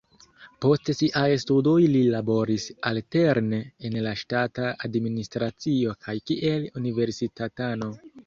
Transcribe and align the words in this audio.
Post 0.65 0.87
siaj 0.99 1.25
studoj 1.43 1.75
li 1.95 1.99
laboris 2.13 2.63
alterne 2.93 3.59
en 3.89 3.99
la 4.07 4.15
ŝtata 4.23 4.71
administracio 4.89 5.95
kaj 6.07 6.17
kiel 6.31 6.67
universitatano. 6.83 7.93